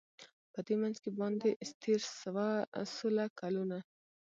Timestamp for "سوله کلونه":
2.97-3.77